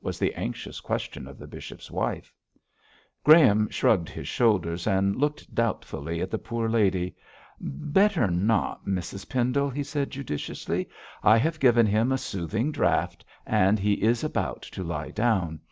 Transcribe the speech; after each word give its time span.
was 0.00 0.18
the 0.18 0.34
anxious 0.34 0.80
question 0.80 1.28
of 1.28 1.38
the 1.38 1.46
bishop's 1.46 1.88
wife. 1.88 2.34
Graham 3.22 3.68
shrugged 3.70 4.08
his 4.08 4.26
shoulders, 4.26 4.88
and 4.88 5.14
looked 5.14 5.54
doubtfully 5.54 6.20
at 6.20 6.32
the 6.32 6.36
poor 6.38 6.68
lady. 6.68 7.14
'Better 7.60 8.26
not, 8.26 8.86
Mrs 8.86 9.28
Pendle,' 9.28 9.70
he 9.70 9.84
said 9.84 10.10
judiciously. 10.10 10.88
'I 11.22 11.36
have 11.38 11.60
given 11.60 11.86
him 11.86 12.10
a 12.10 12.18
soothing 12.18 12.72
draught, 12.72 13.24
and 13.46 13.78
now 13.78 13.82
he 13.84 14.02
is 14.02 14.24
about 14.24 14.62
to 14.62 14.82
lie 14.82 15.12
down. 15.12 15.60